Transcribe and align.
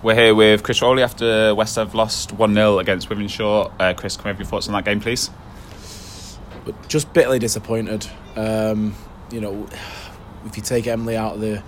We're 0.00 0.14
here 0.14 0.32
with 0.32 0.62
Chris 0.62 0.80
Rowley 0.80 1.02
after 1.02 1.52
West 1.56 1.74
have 1.74 1.92
lost 1.92 2.30
1 2.30 2.54
0 2.54 2.78
against 2.78 3.08
Wythenshawe. 3.08 3.72
Uh, 3.80 3.94
Chris, 3.94 4.16
can 4.16 4.26
we 4.26 4.28
have 4.28 4.38
your 4.38 4.46
thoughts 4.46 4.68
on 4.68 4.74
that 4.74 4.84
game, 4.84 5.00
please? 5.00 5.28
Just 6.86 7.12
bitterly 7.12 7.40
disappointed. 7.40 8.06
Um, 8.36 8.94
you 9.32 9.40
know, 9.40 9.66
if 10.46 10.56
you 10.56 10.62
take 10.62 10.86
Emily 10.86 11.16
out 11.16 11.34
of 11.34 11.40
the 11.40 11.64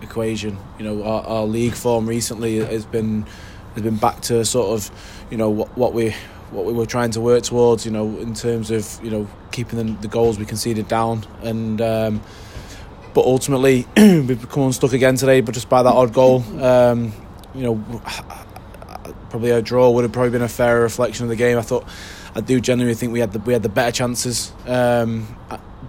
equation, 0.00 0.56
you 0.78 0.86
know, 0.86 1.02
our, 1.04 1.22
our, 1.24 1.44
league 1.44 1.74
form 1.74 2.08
recently 2.08 2.60
has 2.60 2.86
been 2.86 3.26
has 3.74 3.82
been 3.82 3.96
back 3.96 4.22
to 4.22 4.42
sort 4.46 4.70
of, 4.70 4.90
you 5.30 5.36
know, 5.36 5.50
what, 5.50 5.76
what 5.76 5.92
we 5.92 6.14
what 6.52 6.64
we 6.64 6.72
were 6.72 6.86
trying 6.86 7.10
to 7.10 7.20
work 7.20 7.42
towards, 7.42 7.84
you 7.84 7.92
know, 7.92 8.06
in 8.16 8.32
terms 8.32 8.70
of 8.70 8.98
you 9.04 9.10
know 9.10 9.28
keeping 9.52 9.78
the, 9.78 10.00
the 10.00 10.08
goals 10.08 10.38
we 10.38 10.46
conceded 10.46 10.88
down, 10.88 11.26
and 11.42 11.82
um, 11.82 12.22
but 13.12 13.26
ultimately 13.26 13.86
we've 13.98 14.40
become 14.40 14.62
unstuck 14.62 14.94
again 14.94 15.16
today, 15.16 15.42
but 15.42 15.52
just 15.52 15.68
by 15.68 15.82
that 15.82 15.92
odd 15.92 16.14
goal, 16.14 16.42
um, 16.64 17.12
you 17.56 17.62
know, 17.62 18.02
probably 19.30 19.50
a 19.50 19.62
draw 19.62 19.90
would 19.90 20.04
have 20.04 20.12
probably 20.12 20.30
been 20.30 20.42
a 20.42 20.48
fairer 20.48 20.82
reflection 20.82 21.24
of 21.24 21.30
the 21.30 21.36
game. 21.36 21.58
I 21.58 21.62
thought, 21.62 21.86
I 22.34 22.40
do 22.40 22.60
genuinely 22.60 22.94
think 22.94 23.12
we 23.12 23.20
had 23.20 23.32
the 23.32 23.38
we 23.40 23.52
had 23.52 23.62
the 23.62 23.68
better 23.68 23.92
chances, 23.92 24.52
um, 24.66 25.26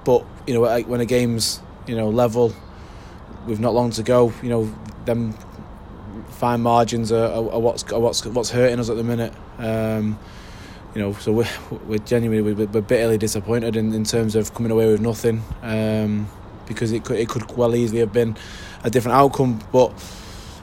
but 0.06 0.26
you 0.46 0.54
know, 0.54 0.82
when 0.82 1.02
a 1.02 1.06
game's 1.06 1.60
you 1.86 1.96
know 1.96 2.10
level, 2.10 2.54
we've 3.46 3.60
not 3.60 3.74
long 3.74 3.92
to 3.92 4.04
go, 4.04 4.34
you 4.42 4.50
know, 4.50 4.74
them 5.06 5.34
fine 6.30 6.62
margins 6.62 7.12
are, 7.12 7.26
are, 7.26 7.52
are 7.52 7.60
what's 7.60 7.84
are 7.92 8.00
what's 8.00 8.26
what's 8.26 8.50
hurting 8.50 8.80
us 8.80 8.90
at 8.90 8.96
the 8.96 9.04
minute. 9.04 9.34
Um, 9.58 10.18
you 10.96 11.02
know, 11.02 11.14
so 11.14 11.32
we're, 11.32 11.50
we're 11.86 12.00
genuinely 12.00 12.54
we're, 12.54 12.82
bitterly 12.82 13.18
disappointed 13.18 13.76
in, 13.76 13.94
in 13.94 14.04
terms 14.04 14.36
of 14.36 14.54
coming 14.54 14.72
away 14.72 14.88
with 14.88 15.02
nothing 15.02 15.44
um, 15.62 16.28
because 16.66 16.92
it 16.92 17.04
could 17.04 17.18
it 17.18 17.30
could 17.30 17.56
well 17.58 17.76
easily 17.76 18.00
have 18.00 18.14
been 18.14 18.36
a 18.84 18.90
different 18.90 19.16
outcome, 19.18 19.62
but 19.72 19.92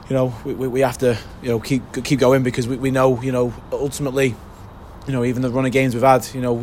you 0.09 0.15
know 0.15 0.33
we, 0.45 0.53
we 0.53 0.67
we 0.67 0.79
have 0.81 0.97
to 0.99 1.17
you 1.41 1.49
know 1.49 1.59
keep 1.59 1.81
keep 2.03 2.19
going 2.19 2.43
because 2.43 2.67
we, 2.67 2.77
we 2.77 2.91
know 2.91 3.21
you 3.21 3.31
know 3.31 3.53
ultimately 3.71 4.35
you 5.07 5.13
know 5.13 5.23
even 5.23 5.41
the 5.41 5.49
run 5.49 5.65
of 5.65 5.71
games 5.71 5.93
we've 5.93 6.03
had 6.03 6.27
you 6.33 6.41
know 6.41 6.53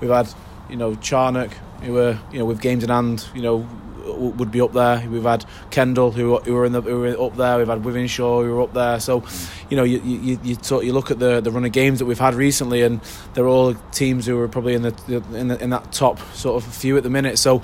we've 0.00 0.10
had 0.10 0.28
you 0.70 0.76
know 0.76 0.94
Charnock 0.96 1.52
who 1.82 1.92
were 1.94 2.18
you 2.32 2.38
know 2.38 2.44
with 2.44 2.60
games 2.60 2.84
in 2.84 2.90
hand 2.90 3.26
you 3.34 3.42
know 3.42 3.68
would 4.04 4.50
be 4.50 4.60
up 4.60 4.72
there. 4.72 5.06
We've 5.08 5.22
had 5.22 5.44
Kendal 5.70 6.12
who 6.12 6.38
who 6.38 6.54
were 6.54 6.64
in 6.64 6.72
the 6.72 6.80
who 6.80 7.00
were 7.00 7.20
up 7.20 7.36
there. 7.36 7.58
We've 7.58 7.68
had 7.68 7.82
Wythenshawe 7.82 8.44
who 8.44 8.54
were 8.54 8.62
up 8.62 8.74
there. 8.74 9.00
So, 9.00 9.24
you 9.70 9.76
know, 9.76 9.84
you 9.84 10.00
you 10.02 10.38
you, 10.42 10.56
talk, 10.56 10.84
you 10.84 10.92
look 10.92 11.10
at 11.10 11.18
the, 11.18 11.40
the 11.40 11.50
run 11.50 11.64
of 11.64 11.72
games 11.72 11.98
that 11.98 12.06
we've 12.06 12.18
had 12.18 12.34
recently, 12.34 12.82
and 12.82 13.00
they're 13.34 13.46
all 13.46 13.74
teams 13.92 14.26
who 14.26 14.38
are 14.38 14.48
probably 14.48 14.74
in 14.74 14.82
the 14.82 15.24
in 15.34 15.48
the, 15.48 15.62
in 15.62 15.70
that 15.70 15.92
top 15.92 16.18
sort 16.34 16.62
of 16.62 16.74
few 16.74 16.96
at 16.96 17.02
the 17.02 17.10
minute. 17.10 17.38
So, 17.38 17.62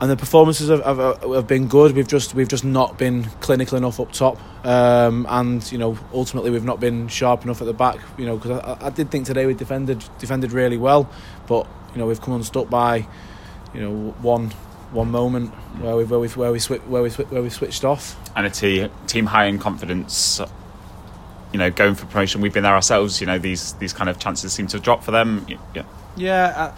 and 0.00 0.10
the 0.10 0.16
performances 0.16 0.68
have, 0.68 0.84
have, 0.84 1.22
have 1.22 1.46
been 1.46 1.68
good. 1.68 1.92
We've 1.94 2.08
just 2.08 2.34
we've 2.34 2.48
just 2.48 2.64
not 2.64 2.98
been 2.98 3.24
clinical 3.40 3.78
enough 3.78 4.00
up 4.00 4.12
top, 4.12 4.38
um, 4.64 5.26
and 5.28 5.70
you 5.72 5.78
know 5.78 5.98
ultimately 6.12 6.50
we've 6.50 6.64
not 6.64 6.80
been 6.80 7.08
sharp 7.08 7.44
enough 7.44 7.60
at 7.60 7.66
the 7.66 7.74
back. 7.74 7.98
You 8.18 8.26
know 8.26 8.36
because 8.36 8.60
I, 8.60 8.86
I 8.86 8.90
did 8.90 9.10
think 9.10 9.26
today 9.26 9.46
we 9.46 9.54
defended 9.54 10.04
defended 10.18 10.52
really 10.52 10.76
well, 10.76 11.08
but 11.46 11.66
you 11.92 11.98
know 11.98 12.06
we've 12.06 12.20
come 12.20 12.34
unstuck 12.34 12.68
by 12.68 13.06
you 13.72 13.80
know 13.80 14.14
one 14.20 14.52
one 14.96 15.10
moment 15.10 15.50
where 15.80 15.94
we 15.94 16.04
where 16.04 16.18
we 16.18 16.28
where 16.28 16.52
we 16.52 16.58
where 16.58 17.02
we 17.02 17.10
where 17.10 17.42
we 17.42 17.50
switched 17.50 17.84
off. 17.84 18.16
And 18.34 18.46
a 18.46 18.50
team 18.50 18.90
team 19.06 19.26
high 19.26 19.44
in 19.44 19.58
confidence, 19.58 20.40
you 21.52 21.58
know, 21.58 21.70
going 21.70 21.94
for 21.94 22.06
promotion. 22.06 22.40
We've 22.40 22.52
been 22.52 22.64
there 22.64 22.74
ourselves. 22.74 23.20
You 23.20 23.26
know, 23.26 23.38
these 23.38 23.74
these 23.74 23.92
kind 23.92 24.10
of 24.10 24.18
chances 24.18 24.52
seem 24.52 24.66
to 24.68 24.80
drop 24.80 25.04
for 25.04 25.12
them. 25.12 25.46
Yeah. 25.74 25.84
Yeah. 26.16 26.52
Uh, 26.56 26.76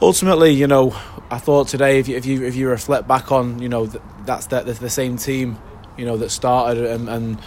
ultimately, 0.00 0.50
you 0.50 0.66
know, 0.66 0.94
I 1.30 1.38
thought 1.38 1.68
today 1.68 1.98
if 1.98 2.08
you 2.08 2.16
if 2.16 2.26
you 2.26 2.44
if 2.44 2.54
you 2.54 2.68
reflect 2.68 3.08
back 3.08 3.32
on, 3.32 3.60
you 3.60 3.68
know, 3.68 3.86
that's 4.24 4.46
the, 4.46 4.62
the 4.62 4.90
same 4.90 5.16
team, 5.16 5.58
you 5.96 6.04
know, 6.04 6.16
that 6.18 6.30
started 6.30 6.84
and 6.84 7.08
and, 7.08 7.40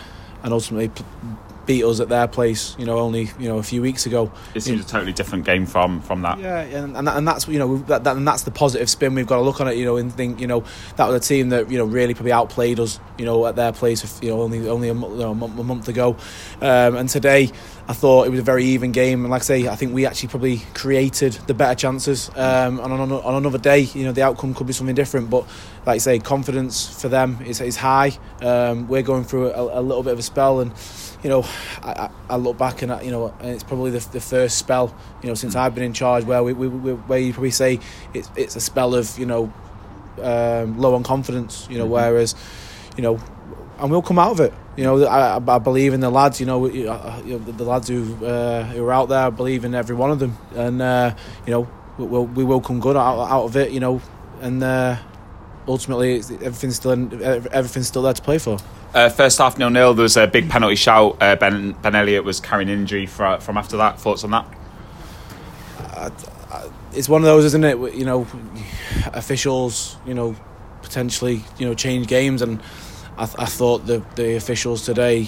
and 0.44 0.54
ultimately 0.54 0.92
beat 1.66 1.84
us 1.84 2.00
at 2.00 2.10
their 2.10 2.28
place, 2.28 2.76
you 2.80 2.86
know, 2.86 2.98
only 2.98 3.30
you 3.40 3.48
know 3.48 3.58
a 3.58 3.64
few 3.64 3.82
weeks 3.82 4.06
ago. 4.06 4.32
It 4.56 4.62
seems 4.62 4.82
a 4.82 4.88
totally 4.88 5.14
different 5.14 5.46
game 5.46 5.66
from 5.66 6.02
from 6.02 6.22
that. 6.24 6.40
Yeah, 6.40 6.62
and 6.62 6.98
and, 6.98 7.08
that, 7.08 7.18
and 7.18 7.28
that's 7.28 7.48
you 7.48 7.60
know 7.60 7.78
that, 7.88 8.04
that, 8.04 8.18
and 8.18 8.28
that's 8.28 8.44
the 8.44 8.52
positive 8.52 8.90
spin 8.90 9.16
we've 9.16 9.28
got 9.28 9.38
to 9.38 9.42
look 9.42 9.62
on 9.62 9.68
it, 9.68 9.78
you 9.78 9.86
know, 9.86 9.98
and 9.98 10.14
think 10.14 10.40
you 10.40 10.48
know 10.48 10.64
that 10.96 11.08
was 11.08 11.16
a 11.16 11.28
team 11.28 11.50
that 11.50 11.70
you 11.72 11.78
know 11.78 11.86
really 11.86 12.14
probably 12.14 12.32
outplayed 12.32 12.80
us, 12.80 13.00
you 13.18 13.26
know, 13.26 13.46
at 13.46 13.56
their 13.56 13.72
place, 13.72 14.22
you 14.22 14.30
know, 14.30 14.42
only 14.42 14.68
only 14.68 14.90
a, 14.90 14.94
you 14.94 15.00
know, 15.00 15.32
a 15.32 15.36
month 15.36 15.88
ago, 15.88 16.16
um, 16.62 16.96
and 16.96 17.10
today 17.10 17.52
I 17.90 17.94
thought 17.94 18.28
it 18.28 18.30
was 18.30 18.40
a 18.40 18.44
very 18.44 18.66
even 18.66 18.92
game, 18.92 19.22
and 19.22 19.32
like 19.32 19.42
I 19.42 19.46
say, 19.46 19.68
I 19.68 19.76
think 19.76 19.96
we 19.96 20.06
actually 20.06 20.30
probably 20.30 20.62
created 20.76 21.34
the 21.48 21.56
better 21.56 21.74
chances. 21.74 22.30
Um, 22.36 22.80
and 22.80 22.94
on, 22.94 23.12
on 23.12 23.34
another 23.34 23.58
day, 23.58 23.80
you 23.80 24.04
know, 24.04 24.12
the 24.12 24.22
outcome 24.22 24.54
could 24.54 24.68
be 24.68 24.74
something 24.74 24.94
different. 24.94 25.32
But 25.32 25.46
like 25.88 25.96
I 25.96 25.98
say, 25.98 26.20
confidence 26.20 27.02
for 27.02 27.10
them 27.10 27.40
is, 27.44 27.60
is 27.62 27.76
high. 27.76 28.16
Um, 28.44 28.88
we're 28.88 29.02
going 29.02 29.24
through 29.24 29.54
a, 29.54 29.80
a, 29.80 29.82
little 29.82 30.04
bit 30.04 30.14
of 30.14 30.20
a 30.20 30.22
spell, 30.22 30.60
and 30.60 30.72
you 31.24 31.30
know, 31.30 31.44
I, 31.84 32.10
I 32.30 32.38
look 32.38 32.58
back 32.58 32.82
and 32.82 33.04
you 33.04 33.12
know, 33.12 33.34
and 33.40 33.50
it's 33.50 33.64
probably 33.64 33.92
the, 33.92 34.00
the 34.12 34.22
first 34.22 34.58
spell, 34.58 34.96
you 35.22 35.28
know, 35.28 35.34
since 35.34 35.56
I've 35.56 35.76
been 35.76 35.84
in 35.84 35.94
charge 35.94 36.24
where 36.24 36.44
we, 36.44 36.54
we, 36.54 36.68
we 36.68 36.94
where 36.94 37.20
you 37.20 37.34
probably 37.34 37.52
say 37.52 37.80
it's 38.14 38.30
it's 38.36 38.56
a 38.56 38.62
spell 38.62 38.96
of 38.96 39.18
you 39.20 39.26
know, 39.26 39.54
um, 40.22 40.80
low 40.80 40.96
on 40.96 41.04
confidence. 41.04 41.68
You 41.70 41.78
know, 41.78 41.86
mm-hmm. 41.86 41.94
whereas, 41.94 42.36
you 42.96 43.04
know, 43.04 43.20
and 43.80 43.92
we'll 43.92 44.02
come 44.02 44.20
out 44.20 44.32
of 44.32 44.40
it. 44.40 44.54
You 44.78 44.86
know, 44.86 45.06
I, 45.06 45.36
I 45.36 45.60
believe 45.60 45.94
in 45.94 46.00
the 46.00 46.10
lads. 46.10 46.40
You 46.40 46.46
know, 46.46 46.68
you 46.68 46.86
know 46.86 47.38
the 47.40 47.66
lads 47.66 47.90
who 47.90 48.26
uh, 48.26 48.64
who 48.64 48.84
are 48.86 48.94
out 48.94 49.10
there. 49.10 49.26
I 49.26 49.30
believe 49.30 49.66
in 49.66 49.76
every 49.76 49.96
one 49.96 50.12
of 50.12 50.20
them, 50.20 50.38
and 50.56 50.82
uh, 50.82 51.16
you 51.46 51.52
know, 51.52 51.70
we'll, 51.98 52.26
we 52.26 52.46
will 52.46 52.62
come 52.62 52.80
good 52.80 52.96
out, 52.96 53.20
out 53.30 53.44
of 53.44 53.58
it. 53.58 53.72
You 53.72 53.82
know, 53.82 54.02
and 54.40 54.64
uh, 54.64 54.98
ultimately, 55.68 56.16
everything's 56.16 56.78
still 56.78 56.92
everything's 57.52 57.88
still 57.88 58.04
there 58.04 58.14
to 58.14 58.22
play 58.22 58.38
for. 58.38 58.58
Uh, 58.94 59.10
first 59.10 59.38
half 59.38 59.58
nil 59.58 59.70
nil. 59.70 59.94
There 59.94 60.04
was 60.04 60.18
a 60.18 60.28
big 60.28 60.50
penalty 60.50 60.76
shout. 60.76 61.18
Uh, 61.22 61.36
ben 61.36 61.74
Ben 61.82 61.96
Elliott 61.96 62.24
was 62.24 62.40
carrying 62.40 62.70
injury 62.70 63.06
for, 63.06 63.40
from 63.40 63.58
after 63.58 63.78
that. 63.78 64.00
Thoughts 64.00 64.24
on 64.24 64.32
that? 64.32 64.46
Uh, 65.80 66.10
it's 66.94 67.08
one 67.08 67.22
of 67.22 67.26
those, 67.26 67.46
isn't 67.46 67.64
it? 67.64 67.78
You 67.94 68.06
know, 68.06 68.28
officials. 69.14 69.98
You 70.06 70.16
know, 70.16 70.36
potentially. 70.82 71.44
You 71.58 71.68
know, 71.68 71.76
change 71.76 72.08
games 72.08 72.42
and 72.42 72.62
I, 73.18 73.26
th- 73.26 73.38
I 73.38 73.46
thought 73.46 73.86
the 73.86 74.04
the 74.16 74.36
officials 74.36 74.86
today 74.86 75.28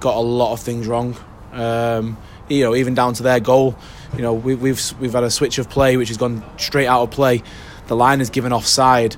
got 0.00 0.16
a 0.16 0.20
lot 0.20 0.52
of 0.52 0.60
things 0.60 0.86
wrong. 0.86 1.16
Um, 1.52 2.16
you 2.48 2.62
know, 2.62 2.74
even 2.76 2.94
down 2.94 3.14
to 3.14 3.22
their 3.22 3.40
goal. 3.40 3.76
You 4.14 4.22
know, 4.22 4.32
we, 4.32 4.54
we've 4.54 4.80
we've 5.00 5.12
had 5.12 5.24
a 5.24 5.30
switch 5.30 5.58
of 5.58 5.68
play 5.68 5.96
which 5.96 6.08
has 6.08 6.16
gone 6.16 6.44
straight 6.56 6.86
out 6.86 7.02
of 7.02 7.10
play. 7.10 7.42
The 7.88 7.96
line 7.96 8.20
is 8.20 8.30
given 8.30 8.52
offside. 8.52 9.16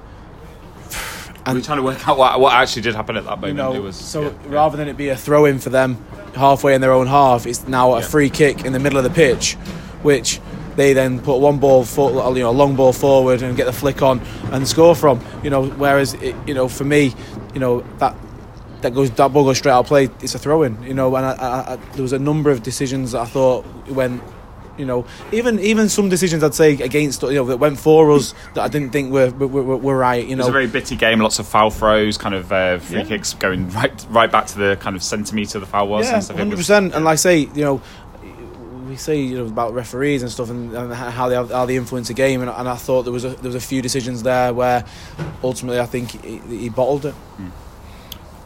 And 1.48 1.58
we're 1.58 1.64
trying 1.64 1.78
to 1.78 1.82
work 1.82 2.06
out 2.06 2.18
what, 2.18 2.38
what 2.40 2.52
actually 2.52 2.82
did 2.82 2.94
happen 2.94 3.16
at 3.16 3.24
that 3.24 3.40
moment. 3.40 3.58
You 3.58 3.74
know, 3.74 3.80
was, 3.80 3.96
so 3.96 4.22
yeah, 4.22 4.32
rather 4.46 4.76
yeah. 4.76 4.84
than 4.84 4.88
it 4.88 4.96
be 4.96 5.08
a 5.08 5.16
throw 5.16 5.46
in 5.46 5.58
for 5.58 5.70
them 5.70 6.04
halfway 6.34 6.74
in 6.74 6.80
their 6.80 6.92
own 6.92 7.06
half, 7.06 7.46
it's 7.46 7.66
now 7.66 7.94
a 7.94 8.00
yeah. 8.00 8.06
free 8.06 8.30
kick 8.30 8.64
in 8.64 8.72
the 8.72 8.78
middle 8.78 8.98
of 8.98 9.04
the 9.04 9.10
pitch, 9.10 9.54
which 10.02 10.40
they 10.76 10.92
then 10.92 11.20
put 11.20 11.38
one 11.38 11.58
ball, 11.58 11.84
for, 11.84 12.10
you 12.36 12.42
know, 12.42 12.50
a 12.50 12.52
long 12.52 12.76
ball 12.76 12.92
forward 12.92 13.42
and 13.42 13.56
get 13.56 13.64
the 13.64 13.72
flick 13.72 14.00
on 14.00 14.20
and 14.52 14.68
score 14.68 14.94
from. 14.94 15.20
You 15.42 15.50
know, 15.50 15.66
whereas 15.70 16.14
it, 16.14 16.36
you 16.46 16.54
know, 16.54 16.68
for 16.68 16.84
me, 16.84 17.14
you 17.54 17.60
know 17.60 17.80
that 17.98 18.14
that 18.82 18.94
goes 18.94 19.10
that 19.10 19.32
ball 19.32 19.44
goes 19.44 19.58
straight 19.58 19.72
out 19.72 19.80
of 19.80 19.86
play. 19.86 20.04
It's 20.22 20.36
a 20.36 20.38
throw 20.38 20.62
in. 20.62 20.80
You 20.84 20.94
know, 20.94 21.16
and 21.16 21.26
I, 21.26 21.32
I, 21.32 21.72
I, 21.72 21.76
there 21.94 22.02
was 22.02 22.12
a 22.12 22.18
number 22.18 22.50
of 22.50 22.62
decisions 22.62 23.12
that 23.12 23.22
I 23.22 23.26
thought 23.26 23.66
went. 23.88 24.22
You 24.78 24.86
know, 24.86 25.06
even 25.32 25.58
even 25.58 25.88
some 25.88 26.08
decisions 26.08 26.42
I'd 26.44 26.54
say 26.54 26.72
against 26.74 27.22
you 27.22 27.34
know 27.34 27.44
that 27.46 27.58
went 27.58 27.78
for 27.78 28.12
us 28.12 28.32
that 28.54 28.62
I 28.62 28.68
didn't 28.68 28.90
think 28.90 29.12
were 29.12 29.30
were, 29.30 29.76
were, 29.76 29.96
right. 29.98 30.24
You 30.24 30.36
know, 30.36 30.44
it 30.44 30.46
was 30.46 30.48
a 30.48 30.52
very 30.52 30.68
bitty 30.68 30.96
game. 30.96 31.18
Lots 31.18 31.40
of 31.40 31.48
foul 31.48 31.70
throws, 31.70 32.16
kind 32.16 32.34
of 32.34 32.52
uh, 32.52 32.78
free 32.78 32.98
yeah. 32.98 33.04
kicks 33.04 33.34
going 33.34 33.68
right 33.70 34.06
right 34.10 34.30
back 34.30 34.46
to 34.46 34.58
the 34.58 34.76
kind 34.80 34.94
of 34.94 35.02
centimetre 35.02 35.58
the 35.58 35.66
foul 35.66 35.88
was. 35.88 36.06
Yeah, 36.06 36.22
hundred 36.36 36.56
percent. 36.56 36.94
And 36.94 37.04
like 37.04 37.14
I 37.14 37.16
say, 37.16 37.38
you 37.38 37.62
know, 37.62 37.82
we 38.88 38.96
say 38.96 39.20
you 39.20 39.38
know 39.38 39.46
about 39.46 39.74
referees 39.74 40.22
and 40.22 40.30
stuff 40.30 40.50
and, 40.50 40.72
and 40.72 40.94
how 40.94 41.28
they 41.28 41.34
how 41.34 41.66
they 41.66 41.76
influence 41.76 42.08
a 42.10 42.14
game, 42.14 42.40
and, 42.40 42.50
and, 42.50 42.68
I 42.68 42.76
thought 42.76 43.02
there 43.02 43.12
was 43.12 43.24
a, 43.24 43.30
there 43.30 43.48
was 43.48 43.54
a 43.54 43.60
few 43.60 43.82
decisions 43.82 44.22
there 44.22 44.52
where 44.54 44.84
ultimately 45.42 45.80
I 45.80 45.86
think 45.86 46.24
he, 46.24 46.38
he 46.38 46.68
bottled 46.68 47.06
it. 47.06 47.14
Mm. 47.38 47.50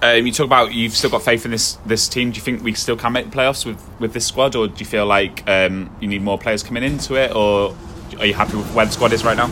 Um, 0.02 0.26
you 0.26 0.32
talk 0.32 0.46
about 0.46 0.74
you've 0.74 0.94
still 0.94 1.10
got 1.10 1.22
faith 1.22 1.44
in 1.44 1.52
this 1.52 1.74
this 1.86 2.08
team. 2.08 2.32
Do 2.32 2.36
you 2.36 2.42
think 2.42 2.62
we 2.62 2.74
still 2.74 2.96
can 2.96 3.12
make 3.12 3.31
the 3.31 3.37
playoffs 3.37 3.64
with, 3.64 3.81
with 4.00 4.12
this 4.12 4.26
squad, 4.26 4.56
or 4.56 4.66
do 4.66 4.75
you 4.78 4.84
feel 4.84 5.06
like 5.06 5.49
um, 5.49 5.94
you 6.00 6.08
need 6.08 6.22
more 6.22 6.37
players 6.37 6.64
coming 6.64 6.82
into 6.82 7.14
it, 7.14 7.34
or 7.37 7.76
are 8.19 8.26
you 8.26 8.34
happy 8.34 8.56
with 8.56 8.75
where 8.75 8.84
the 8.84 8.90
squad 8.90 9.12
is 9.12 9.25
right 9.25 9.37
now? 9.37 9.46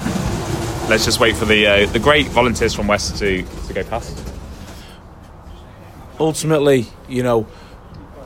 Let's 0.89 1.05
just 1.05 1.21
wait 1.21 1.37
for 1.37 1.45
the 1.45 1.67
uh, 1.67 1.87
the 1.87 2.01
great 2.01 2.27
volunteers 2.27 2.75
from 2.75 2.89
West 2.89 3.17
to 3.19 3.43
to 3.43 3.73
go 3.73 3.85
past. 3.85 4.27
Ultimately, 6.19 6.89
you 7.09 7.23
know, 7.23 7.43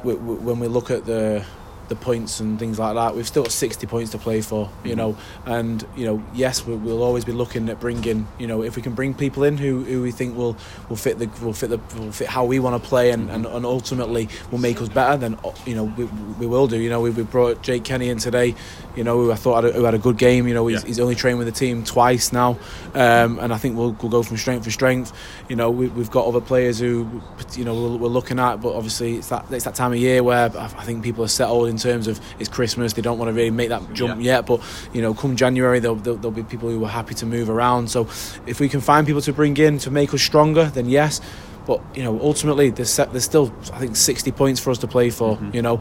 when 0.02 0.60
we 0.60 0.66
look 0.66 0.90
at 0.90 1.04
the 1.04 1.44
the 1.88 1.96
points 1.96 2.40
and 2.40 2.58
things 2.58 2.78
like 2.78 2.94
that. 2.94 3.14
We've 3.14 3.26
still 3.26 3.42
got 3.42 3.52
60 3.52 3.86
points 3.86 4.10
to 4.12 4.18
play 4.18 4.40
for, 4.40 4.70
you 4.84 4.94
Mhm. 4.94 4.96
know, 4.96 5.16
and 5.44 5.86
you 5.96 6.06
know, 6.06 6.22
yes, 6.34 6.64
we, 6.66 6.74
we'll 6.74 7.02
always 7.02 7.24
be 7.24 7.32
looking 7.32 7.68
at 7.68 7.78
bringing, 7.80 8.26
you 8.38 8.46
know, 8.46 8.62
if 8.62 8.74
we 8.76 8.82
can 8.82 8.94
bring 8.94 9.12
people 9.12 9.44
in 9.44 9.58
who, 9.58 9.82
who 9.84 10.00
we 10.02 10.10
think 10.10 10.36
will 10.36 10.56
will 10.88 10.96
fit 10.96 11.18
the 11.18 11.28
will 11.44 11.52
fit 11.52 11.68
the 11.70 11.78
will 11.98 12.10
fit 12.12 12.28
how 12.28 12.44
we 12.44 12.58
want 12.58 12.82
to 12.82 12.88
play 12.88 13.10
and, 13.10 13.30
and, 13.30 13.44
and 13.46 13.66
ultimately 13.66 14.28
will 14.50 14.58
make 14.58 14.80
us 14.80 14.88
better. 14.88 15.16
Then 15.18 15.38
you 15.66 15.74
know 15.74 15.84
we, 15.84 16.04
we 16.38 16.46
will 16.46 16.66
do. 16.66 16.78
You 16.78 16.90
know, 16.90 17.00
we, 17.00 17.10
we 17.10 17.22
brought 17.22 17.62
Jake 17.62 17.84
Kenny 17.84 18.08
in 18.08 18.18
today. 18.18 18.54
You 18.96 19.04
know, 19.04 19.16
who 19.20 19.32
I 19.32 19.34
thought 19.34 19.64
had 19.64 19.74
a, 19.74 19.76
who 19.76 19.84
had 19.84 19.94
a 19.94 19.98
good 19.98 20.16
game. 20.16 20.46
You 20.48 20.54
know, 20.54 20.66
he's, 20.68 20.80
Yeah. 20.82 20.86
he's 20.86 21.00
only 21.00 21.14
trained 21.16 21.38
with 21.38 21.46
the 21.48 21.52
team 21.52 21.84
twice 21.84 22.32
now, 22.32 22.56
um, 22.94 23.38
and 23.40 23.52
I 23.52 23.56
think 23.58 23.76
we'll, 23.76 23.92
we'll 24.00 24.10
go 24.10 24.22
from 24.22 24.36
strength 24.36 24.64
to 24.64 24.70
strength. 24.70 25.12
You 25.48 25.56
know, 25.56 25.70
we, 25.70 25.88
we've 25.88 26.10
got 26.10 26.26
other 26.26 26.40
players 26.40 26.78
who 26.78 27.20
you 27.54 27.64
know 27.64 27.74
we're, 27.74 27.96
we're 27.98 28.08
looking 28.08 28.38
at, 28.38 28.62
but 28.62 28.74
obviously 28.74 29.16
it's 29.16 29.28
that 29.28 29.44
it's 29.50 29.64
that 29.64 29.74
time 29.74 29.92
of 29.92 29.98
year 29.98 30.22
where 30.22 30.50
I 30.56 30.64
I 30.64 30.84
think 30.84 31.02
people 31.02 31.24
are 31.24 31.28
settled 31.28 31.68
in 31.74 31.80
terms 31.80 32.06
of 32.08 32.20
it's 32.38 32.48
Christmas. 32.48 32.92
They 32.92 33.02
don't 33.02 33.18
want 33.18 33.28
to 33.28 33.32
really 33.34 33.50
make 33.50 33.68
that 33.68 33.82
jump 33.92 34.20
Yeah. 34.22 34.36
yet, 34.36 34.46
but 34.46 34.60
you 34.92 35.02
know, 35.02 35.12
come 35.14 35.36
January, 35.36 35.78
there'll, 35.80 35.96
there'll, 35.96 36.18
there'll 36.18 36.30
be 36.42 36.42
people 36.44 36.68
who 36.70 36.84
are 36.84 36.88
happy 37.00 37.14
to 37.16 37.26
move 37.26 37.48
around. 37.50 37.90
So, 37.90 38.02
if 38.46 38.60
we 38.60 38.68
can 38.68 38.80
find 38.80 39.06
people 39.06 39.22
to 39.22 39.32
bring 39.32 39.56
in 39.56 39.78
to 39.78 39.90
make 39.90 40.14
us 40.14 40.22
stronger, 40.22 40.64
then 40.66 40.88
yes. 40.88 41.20
But 41.66 41.80
you 41.94 42.02
know, 42.04 42.20
ultimately, 42.20 42.70
there's 42.70 42.90
set, 42.90 43.10
there's 43.12 43.24
still 43.24 43.52
I 43.72 43.78
think 43.78 43.96
60 43.96 44.30
points 44.32 44.60
for 44.60 44.70
us 44.70 44.78
to 44.78 44.86
play 44.86 45.10
for. 45.10 45.36
Mhm. 45.38 45.54
You 45.54 45.62
know, 45.62 45.80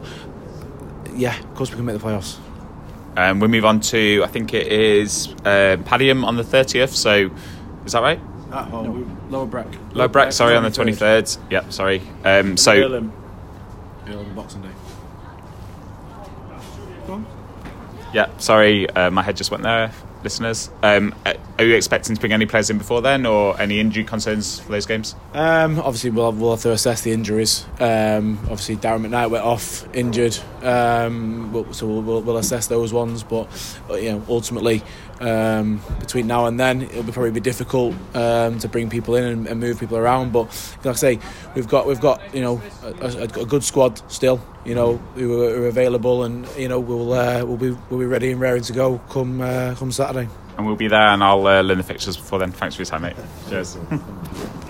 yeah, 1.14 1.38
of 1.38 1.54
course 1.54 1.70
we 1.70 1.76
can 1.76 1.84
make 1.84 1.98
the 1.98 2.04
playoffs. 2.04 2.38
Um, 3.16 3.38
we 3.38 3.46
move 3.48 3.64
on 3.64 3.78
to 3.80 4.22
I 4.24 4.26
think 4.28 4.52
it 4.54 4.66
is 4.66 5.28
uh, 5.44 5.76
Padiham 5.84 6.24
on 6.24 6.36
the 6.36 6.42
thirtieth. 6.44 6.94
So 6.94 7.30
is 7.86 7.92
that 7.92 8.02
right? 8.02 8.18
At 8.52 8.68
home, 8.68 9.18
Lower 9.30 9.46
Breck. 9.46 9.66
Low 9.94 10.08
Breck, 10.08 10.32
sorry, 10.32 10.56
on 10.56 10.62
the 10.64 10.70
twenty 10.70 10.92
third. 10.94 11.30
Yep, 11.50 11.72
sorry. 11.72 12.00
Um, 12.24 12.56
so 12.56 12.72
Irlam. 12.72 13.10
Irlam 14.06 14.34
Boxing 14.34 14.62
Day. 14.62 14.68
Yeah, 18.12 18.28
sorry, 18.38 18.88
uh, 18.90 19.10
my 19.10 19.22
head 19.22 19.36
just 19.36 19.50
went 19.50 19.62
there, 19.64 19.90
listeners. 20.22 20.70
Um, 20.82 21.14
uh, 21.26 21.34
are 21.58 21.64
you 21.64 21.74
expecting 21.74 22.14
to 22.14 22.20
bring 22.20 22.32
any 22.32 22.46
players 22.46 22.70
in 22.70 22.78
before 22.78 23.02
then, 23.02 23.26
or 23.26 23.60
any 23.60 23.78
injury 23.80 24.04
concerns 24.04 24.60
for 24.60 24.72
those 24.72 24.86
games? 24.86 25.14
Um, 25.32 25.78
obviously, 25.80 26.10
we'll 26.10 26.30
have, 26.30 26.40
we'll 26.40 26.52
have 26.52 26.62
to 26.62 26.72
assess 26.72 27.02
the 27.02 27.12
injuries. 27.12 27.64
Um, 27.80 28.38
obviously, 28.44 28.76
Darren 28.76 29.06
McKnight 29.06 29.30
went 29.30 29.44
off 29.44 29.84
injured, 29.94 30.38
um, 30.62 31.52
we'll- 31.52 31.72
so 31.72 31.86
we'll, 31.86 32.02
we'll, 32.02 32.20
we'll 32.22 32.36
assess 32.38 32.66
those 32.68 32.92
ones. 32.92 33.22
But, 33.22 33.48
but 33.88 34.02
you 34.02 34.12
know, 34.12 34.22
ultimately, 34.28 34.82
um, 35.20 35.80
between 36.00 36.26
now 36.26 36.46
and 36.46 36.58
then, 36.58 36.82
it'll 36.82 37.02
be 37.04 37.12
probably 37.12 37.30
be 37.30 37.40
difficult 37.40 37.94
um, 38.14 38.58
to 38.60 38.68
bring 38.68 38.90
people 38.90 39.14
in 39.16 39.24
and, 39.24 39.46
and 39.46 39.60
move 39.60 39.78
people 39.80 39.96
around. 39.96 40.32
But 40.32 40.44
like 40.84 40.94
I 40.94 40.98
say, 40.98 41.18
we've 41.54 41.68
got 41.68 41.86
we've 41.86 42.00
got 42.00 42.34
you 42.34 42.40
know 42.42 42.62
a, 42.82 43.06
a 43.22 43.44
good 43.46 43.62
squad 43.64 44.00
still. 44.10 44.40
You 44.64 44.74
know 44.74 44.96
who 45.14 45.42
are, 45.42 45.66
available, 45.66 46.24
and 46.24 46.46
you 46.56 46.68
know 46.68 46.80
we'll 46.80 47.12
uh, 47.12 47.44
we'll 47.44 47.56
be 47.56 47.76
we'll 47.90 48.00
be 48.00 48.06
ready 48.06 48.32
and 48.32 48.40
raring 48.40 48.62
to 48.62 48.72
go 48.72 48.98
come 49.10 49.40
uh, 49.40 49.74
come 49.76 49.92
Saturday. 49.92 50.28
And 50.56 50.66
we'll 50.66 50.76
be 50.76 50.88
there, 50.88 51.08
and 51.08 51.22
I'll 51.22 51.46
uh, 51.46 51.60
learn 51.62 51.78
the 51.78 51.84
fixtures 51.84 52.16
before 52.16 52.38
then. 52.38 52.52
Thanks 52.52 52.76
for 52.76 52.82
your 52.82 52.86
time, 52.86 53.02
mate. 53.02 53.16
Cheers. 53.48 53.76